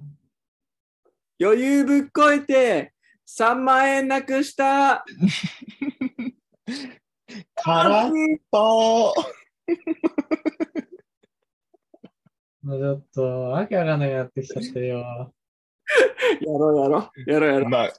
[1.41, 2.93] 余裕ぶっこいて
[3.27, 5.03] 3万円なくした。
[7.55, 8.11] 空っ
[8.51, 9.13] ぽ
[12.63, 14.99] もうちょっと、わけわかんなくなってきちゃってるよ。
[16.41, 17.31] やろうやろう。
[17.31, 17.69] やろうやろう。
[17.69, 17.93] まあ、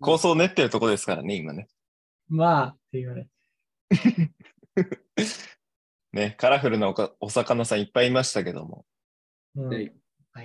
[0.00, 1.68] 構想練ってるとこですからね、今ね。
[2.28, 3.28] まあ、って言われ。
[6.12, 8.84] ね、カラフルなおかお魚さんいっぱいいましたけども。
[9.54, 9.74] うん。
[9.82, 9.92] い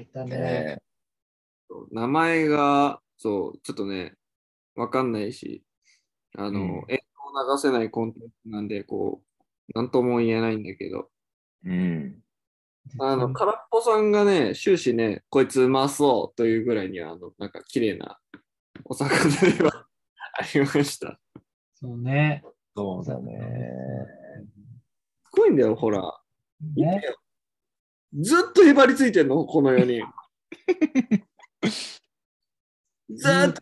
[0.08, 0.38] たね。
[0.38, 0.82] ね
[1.92, 4.16] 名前が、そう、ちょっとね、
[4.76, 5.64] わかんないし、
[6.38, 11.10] あの、うん映像を流せないコンテンツなんで、こう、なんとも言えないんだけど、
[11.66, 12.22] うん。
[13.00, 18.20] あの、空っぽさんがね、終始ね、こいつうまそうというぐらいには、あの、なんか綺麗な
[18.86, 19.10] お魚
[19.56, 19.88] では
[20.34, 21.20] ありました。
[21.76, 22.44] そうね。
[22.76, 23.39] そうだね。
[25.26, 26.20] すごいんだよ、ほら。
[26.76, 27.02] ね。
[28.13, 30.06] ずっとへばりついてんの、この4人。
[33.10, 33.54] ずーっ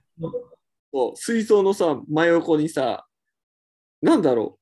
[0.92, 3.08] と水槽のさ、真横にさ、
[4.02, 4.60] なんだろ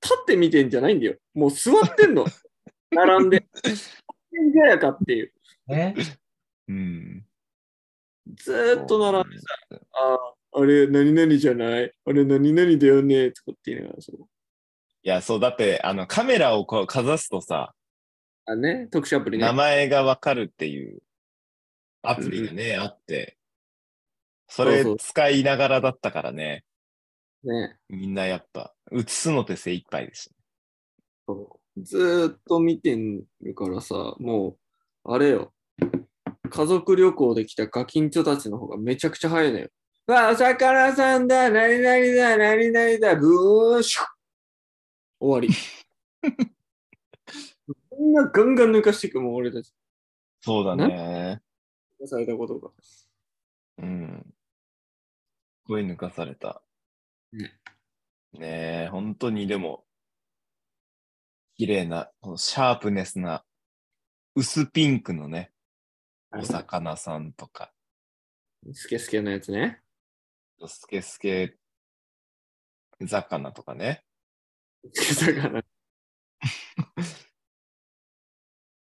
[0.00, 1.16] う、立って見てんじゃないんだよ。
[1.34, 2.24] もう座ってんの。
[2.90, 3.38] 並んで。
[4.40, 5.32] んじゃやかっていう。
[5.66, 5.94] ね。
[6.68, 7.26] うん。
[8.34, 9.44] ずーっと並んでさ、
[9.92, 11.92] ああ、あれ、何々じゃない？
[12.04, 14.20] あれ、何々だよねとかって言いながらそう。
[14.20, 17.74] いや、そう、だって、あの、カメラをこうかざすとさ、
[18.46, 19.44] あ、ね、特殊アプリね。
[19.44, 21.02] 名前がわかるっていう
[22.02, 23.36] アプリがね、あって、
[24.48, 26.64] それ使いながらだったからね、
[27.42, 30.32] ねみんなやっぱ、映すのって精一杯です。
[31.26, 32.96] そうずーっと見て
[33.42, 34.56] るからさ、も
[35.04, 35.52] う、あれよ。
[36.48, 39.68] 家族旅行で来たガキンチョたちの方がめちゃくちゃ早いのよ。
[40.06, 44.06] わあ、お魚さんだ、何々だ、何々だ、ブーシュッ
[45.18, 45.48] 終わり。
[47.98, 49.72] みんなガンガン抜かしていくもん、俺たち。
[50.40, 51.40] そうだね。
[52.04, 52.70] されたことが。
[53.78, 54.34] うん。
[55.64, 56.62] すごい抜かされた。
[57.32, 57.58] ね
[58.32, 59.84] ねえ、本当にでも、
[61.56, 63.44] 綺麗な、このシャープネスな、
[64.34, 65.52] 薄ピンクのね、
[66.38, 67.72] お魚さんとか、
[68.72, 69.80] スケスケのやつね。
[70.66, 71.56] スケスケ
[73.00, 74.04] 魚とかね、
[74.92, 75.62] スケ魚。
[77.02, 77.28] ス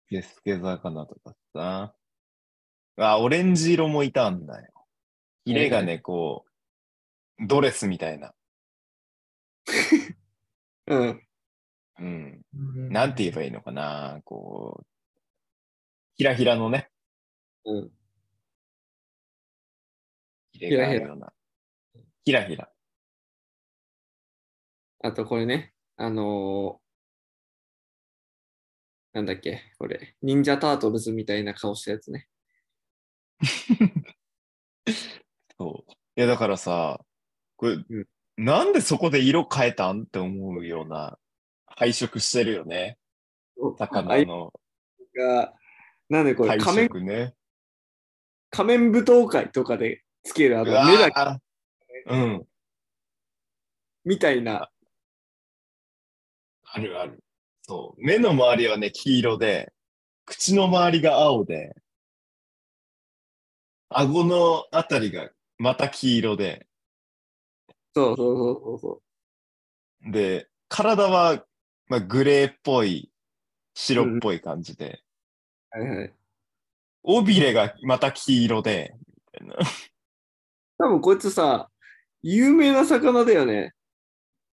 [0.09, 1.95] ケスケ魚とかさ、
[2.97, 4.73] あ、オレンジ色もいたんだよ。
[5.45, 6.45] ヒレがね、こ
[7.41, 8.35] う、ドレスみたいな。
[10.87, 11.29] うん。
[11.99, 12.45] うん。
[12.55, 14.87] うんなんて言えばいいのかな、こう、
[16.17, 16.91] ひらひらのね、
[17.64, 17.90] うん。
[20.53, 21.33] ヒレがあるような。
[22.25, 22.68] ひらひら。
[25.05, 26.83] あとこれね、あのー
[29.14, 32.29] なんだっけ、これ、忍者タートルズみたいな顔したやつね。
[35.59, 35.92] そう。
[36.16, 37.05] いや、だからさ、
[37.57, 37.85] これ、ん
[38.38, 41.18] なんでそこで色変えたんって思うような
[41.66, 42.96] 配色してるよね。
[43.77, 44.51] 魚の
[45.14, 45.53] が、
[46.09, 46.48] なんでこれ？
[46.48, 47.35] 配仮面、色ね。
[48.53, 51.38] 仮面舞踏会とかでつけるあの目だけー
[52.07, 52.47] うん。
[54.05, 54.71] みたいな、
[56.65, 57.25] あるある。
[57.62, 58.05] そう。
[58.05, 59.73] 目の周りはね、黄色で、
[60.27, 61.75] 口の周りが青で、
[63.88, 66.67] 顎のあたりがまた黄色で、
[67.95, 69.03] そうそうそうそうそ
[70.11, 71.43] で、体は、
[71.87, 73.11] まあ、グレーっぽい、
[73.75, 75.01] 白っぽい感じで、
[75.75, 75.79] う。
[75.79, 76.21] はいはい。
[77.05, 78.95] 尾びれがまた黄色で、
[79.41, 79.57] みたいな。
[80.79, 81.71] 多分こいつさ、
[82.23, 83.73] 有名な魚だよね。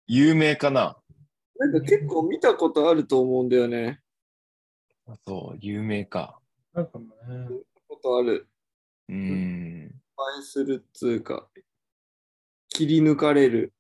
[0.08, 0.98] 有名かな？
[1.58, 4.00] なんか結構見たことあると思うんだよね。
[5.26, 6.40] そう、有名か。
[6.74, 7.48] なんかもね。
[7.88, 8.48] ことある。
[9.10, 9.86] うーん。
[9.86, 9.92] 映
[10.40, 11.50] えするっつうか、
[12.70, 13.74] 切り抜かれる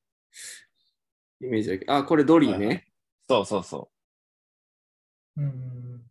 [1.41, 1.93] イメージだけど。
[1.95, 2.87] あ、これドリーね。
[3.29, 3.89] そうそうそ
[5.37, 5.41] う。
[5.41, 6.03] うん。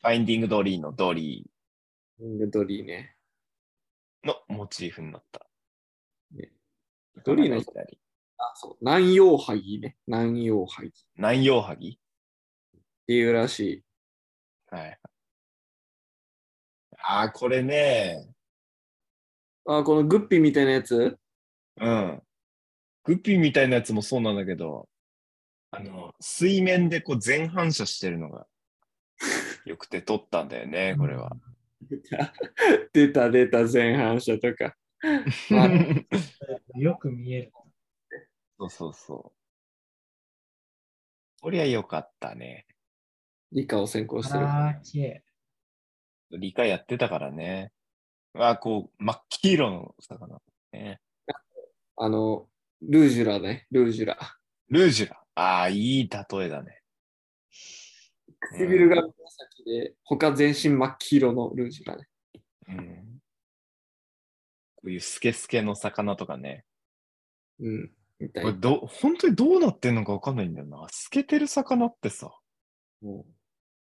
[0.00, 1.50] ファインディングドリーのドリ
[2.20, 3.16] うんドリーね。
[4.24, 5.46] ーのモチーフになった。
[6.34, 6.50] ね
[7.24, 7.98] ドリーのいたり
[8.38, 8.76] あ、そう。
[8.80, 9.96] ナンヨウハギね。
[10.06, 11.98] 南洋ハギっ南洋ハギ？
[13.06, 13.84] ていうらしい。
[14.74, 14.98] はい。
[16.98, 18.26] ああ、これね。
[19.66, 21.18] あ、このグッピーみたいなやつ？
[21.80, 22.22] うん。
[23.04, 24.88] グッピーみたいなやつもそうなんだけど、
[25.70, 28.46] あの、水面でこう全反射してるのが
[29.64, 31.30] よくて撮ったんだよね、これは。
[32.92, 34.76] 出た出た前半射とか。
[35.50, 37.52] まあよく見える。
[38.58, 39.36] そうそうそう。
[41.42, 42.66] こりゃよかったね。
[43.52, 44.46] 理科を専攻してる。
[46.38, 47.72] 理科やってたからね。
[48.34, 50.40] あこう、真っ黄色の魚。
[50.72, 51.00] ね。
[51.96, 52.48] あの、
[52.82, 53.66] ルージュラね。
[53.70, 54.18] ルージュラ。
[54.68, 55.22] ルージュラ。
[55.34, 56.82] ああ、いい例えだね。
[58.52, 59.25] 唇が紫
[59.66, 62.08] で、他全身真っ黄色のルージュラね。
[62.68, 63.20] うん。
[64.76, 66.64] こういうスケスケの魚とかね。
[67.58, 67.90] うん。
[68.20, 68.50] みたいな。
[68.52, 70.86] これど、本当にどうなってんのかわかんないんだよな。
[70.88, 72.30] 透けてる魚ってさ、
[73.02, 73.26] も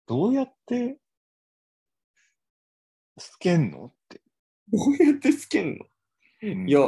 [0.07, 0.99] どうやって
[3.19, 3.87] 透けんの？
[3.87, 4.23] って。
[4.73, 5.85] うどうやってつけんの？
[6.43, 6.81] うんいや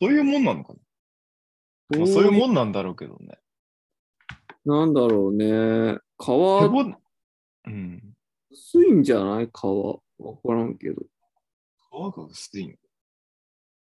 [0.00, 0.74] そういうもんなのか
[1.90, 3.38] な、まあ、そういうもんなんだろうけどね。
[4.64, 5.98] なんだろうね。
[6.18, 6.28] 皮、
[7.66, 8.16] うん。
[8.50, 9.46] 薄いんじゃない？
[9.46, 9.64] 皮。
[9.64, 11.02] わからんけど。
[11.90, 12.76] 皮が薄い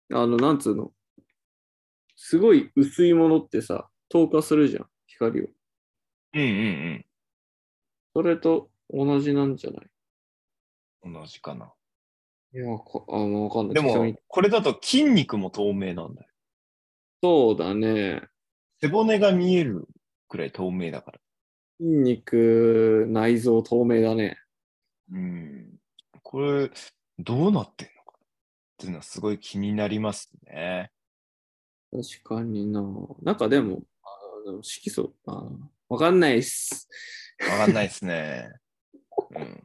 [0.09, 0.21] の？
[0.21, 0.91] あの、なんつうの？
[2.15, 4.87] すごい薄いものってさ、透過するじゃん。
[5.07, 5.47] 光を。
[6.33, 7.05] うんうん
[8.13, 9.87] それと同じなんじゃない？
[11.03, 11.13] うん。
[11.13, 11.73] 同じかな。
[12.53, 13.73] いや、こあもうわかんない。
[13.73, 16.27] でもこれだと筋肉も透明なんだよ。
[17.21, 18.21] そうだね。
[18.81, 19.87] 背骨が見える
[20.29, 21.19] くらい透明だから。
[21.79, 24.37] 筋肉、内臓透明だね。
[25.11, 25.75] うん。
[26.23, 26.71] これ、
[27.19, 28.21] どうなってんのかなっ
[28.77, 30.91] ていうのはすごい気になりますね。
[31.91, 32.81] 確かにな。
[33.21, 35.43] なんかでも、あでも色素あ
[35.89, 36.87] わかんないっす。
[37.51, 38.49] わかんないですね。
[39.35, 39.63] うん。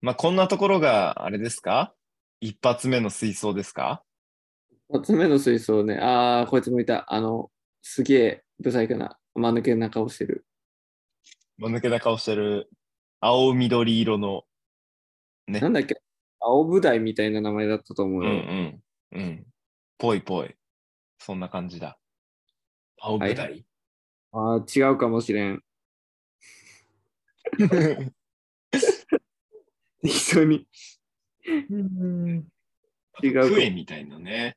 [0.00, 1.94] まあ、こんなところが、あれですか？
[2.40, 4.04] 一発目の水槽ですか？
[4.90, 5.96] 二つ目の水槽ね。
[5.98, 7.12] ああ、こいつもいた。
[7.12, 7.50] あの、
[7.82, 10.46] すげえ、ブサイクな、間抜けな顔してる。
[11.58, 12.68] 間抜けな顔してる、
[13.20, 14.44] 青緑色の、
[15.46, 15.96] ねなんだっけ？
[16.40, 18.32] 青舞台みたいな名前だったと思ううんよ。
[18.32, 18.82] うん。
[19.12, 19.46] うん。
[19.98, 20.54] ぽいぽい。
[21.18, 21.98] そんな感じだ。
[23.00, 23.64] 青舞台？
[24.32, 25.62] ああ、違うかもしれん。
[30.02, 30.66] 適当に。
[31.70, 32.48] うん。
[33.22, 34.56] 違うかもクエみたいなね、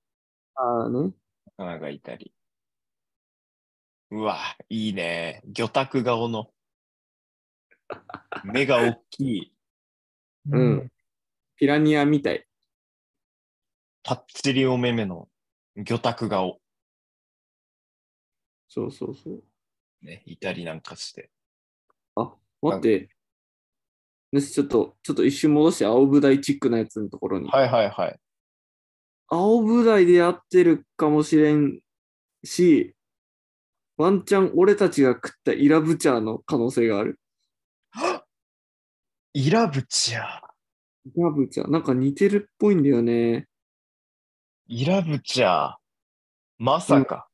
[0.56, 1.12] ああね。
[1.58, 2.34] 魚がいたり。
[4.10, 4.40] うわ、
[4.70, 5.42] いいね。
[5.46, 6.50] 魚拓顔の。
[8.44, 9.54] 目が大きい。
[10.52, 10.92] うん。
[11.58, 12.48] ピラニアみたい。
[14.04, 15.28] パッチリお目目の
[15.76, 16.60] 魚拓顔。
[18.70, 19.44] そうそうそう。
[20.02, 21.30] ね、いたりなんかして。
[22.62, 23.10] 待って。
[24.32, 27.50] ねちょっと、ちょっと一瞬戻して、青舞台チックなやつのところに。
[27.50, 28.20] はいはいはい。
[29.28, 31.80] 青舞台でやってるかもしれん
[32.44, 32.96] し、
[33.98, 37.20] ワンチャン俺たちが食ったイラブチャーの可能性がある。
[39.34, 40.24] イラブチャー。
[41.16, 43.48] イラブチャー、なんか似てるっぽいんだよね。
[44.68, 45.76] イラブチャー。
[46.60, 47.28] まさか。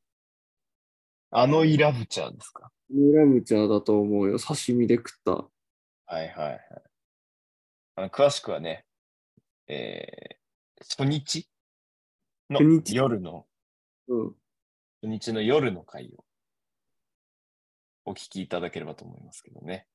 [1.32, 2.72] あのイラブチャーですか？
[2.92, 4.38] イラブチャーだと思うよ。
[4.38, 5.32] 刺身で食った。
[5.32, 5.48] は
[6.12, 6.60] いはいはい。
[7.96, 8.86] あの詳しくはね、
[9.68, 11.50] えー、初日
[12.50, 13.48] の夜の、
[14.08, 14.36] うん。
[15.02, 16.24] 初日の夜の回を
[18.06, 19.88] お聞きいただければと思いますけどね。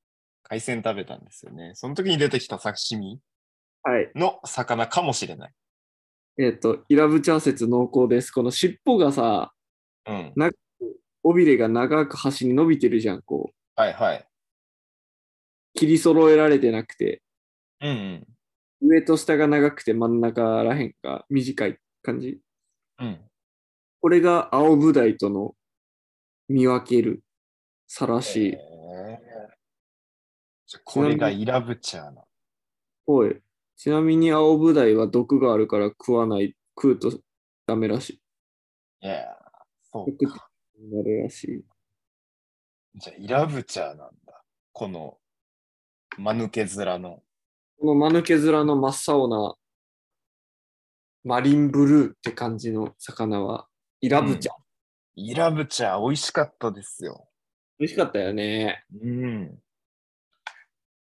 [0.43, 1.73] 海鮮食べたんですよね。
[1.75, 3.21] その時に出てきた刺身
[3.83, 4.11] はい。
[4.15, 5.53] の魚かもしれない。
[6.39, 8.31] えっ、と、イラブチャー説濃厚です。
[8.31, 9.53] この尻尾がさ、
[10.07, 10.33] うん。
[11.23, 13.23] 尾びれが長く端に伸びてるじゃん。
[13.23, 14.27] こう、はいはい。
[15.75, 17.23] 切り揃えられてなくて、
[17.81, 18.89] うんうん。
[18.89, 22.41] 上と下が長くて真ん中らへんが短い感じ。
[23.01, 23.19] うん。
[24.01, 25.55] これが青ブダイとの
[26.49, 27.23] 見分ける
[27.89, 28.53] 差らしい。
[28.53, 29.39] えー
[30.85, 32.23] これがイラブチャーな。
[33.07, 33.41] おい。
[33.75, 37.11] ちなみに青ブダイは毒があるから食わない、食うと
[37.67, 39.07] ダメらしい。
[39.07, 39.35] いや、
[39.91, 40.51] そうか。
[40.79, 41.65] なるらしい。
[42.97, 44.43] じゃあイラブチャーなんだ。
[44.73, 45.17] この、
[46.19, 47.23] 間抜け面の。
[47.79, 49.55] この間抜け面の真っ青な
[51.25, 53.69] マリンブルーって感じの魚は
[54.01, 54.55] イラブチャー。
[55.15, 57.28] イラブチャー美味しかったですよ。
[57.79, 58.85] 美味しかったよね。
[59.03, 59.59] うん。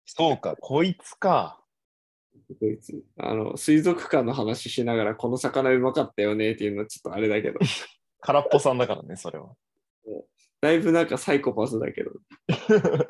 [0.05, 1.59] そうか、こいつか。
[2.59, 3.03] こいつ。
[3.18, 7.59] あの、水族館の話しながらこの魚うまかったよねっていうのはちょっとあれだけど。
[8.22, 9.55] 空っぽさんだからね、それは。
[10.61, 12.11] だいぶなんかサイコパスだけど。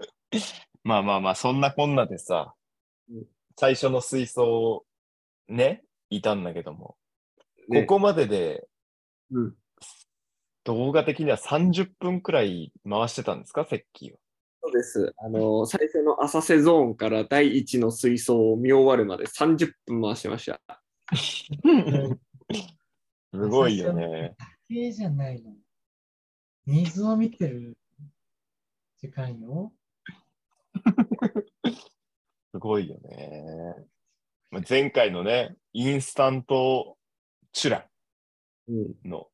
[0.83, 2.55] まあまあまあ、そんなこんなでさ
[3.09, 3.25] うん、
[3.57, 4.85] 最初の水槽、
[5.47, 6.97] ね、いたんだけども、
[7.67, 8.67] ねここまでで
[9.31, 9.57] うん。
[10.63, 14.17] 動画的には30分くらい回してたんですか、セッキーは。
[14.61, 15.13] そうです。
[15.17, 20.61] あの、最初の浅瀬ゾーンから第一の水槽を見終わるまで30分回してました。
[23.33, 24.35] すごいよね。
[24.69, 25.53] 竹じゃないの？
[26.65, 27.77] 水を見てる
[28.97, 29.73] 時間よ。
[32.53, 33.75] すごいよね。
[34.49, 36.97] まあ前回のね、インスタント
[37.51, 37.89] チュラ
[38.67, 38.95] うん。
[39.03, 39.27] の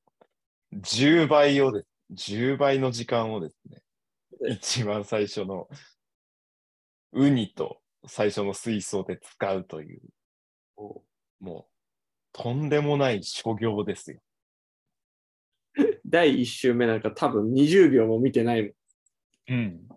[0.73, 3.81] 10倍をです、10倍の時間をですね、
[4.49, 5.67] 一番最初の
[7.11, 10.01] ウニと最初の水槽で使うという、
[11.39, 11.71] もう、
[12.31, 14.19] とんでもない所業ですよ。
[16.05, 18.73] 第1周目なんか多分20秒も見てないもん。
[19.49, 19.89] うん。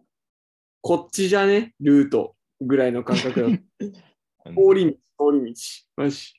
[0.81, 1.75] こっちじゃね？
[1.81, 3.49] ルートぐらいの感覚だ。
[4.45, 5.61] 通り道、通り道。
[5.97, 6.35] マジ。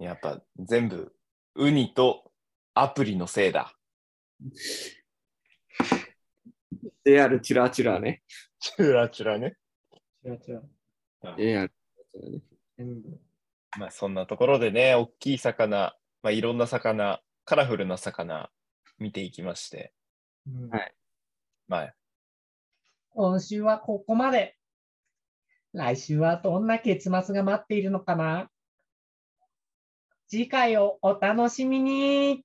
[0.00, 1.12] やっぱ全部、
[1.54, 2.30] ウニと
[2.74, 3.74] アプリのせいだ。
[7.04, 8.22] JR チラチラね。
[8.60, 9.56] チュラチュラね。
[10.24, 10.68] 違う違う。
[11.36, 11.74] JR チ
[12.14, 13.18] ラチラね。
[13.78, 18.50] まあそんなところでね、大きい魚、まあいろんな魚、カラフルな魚
[18.98, 19.92] 見ていきまして、
[20.46, 20.94] うんはい
[21.66, 21.94] まあ
[23.10, 24.54] 今週はここまで。
[25.72, 28.50] 来週はどんな結末が待っているのかな？
[30.28, 32.44] 次回をお楽しみに。